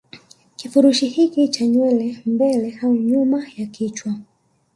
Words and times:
Kifurushi 0.55 1.07
hiki 1.07 1.47
cha 1.47 1.67
nywele 1.67 2.17
mbele 2.25 2.77
au 2.83 2.95
nyuma 2.95 3.43
ya 3.57 3.65
kichwa 3.67 4.15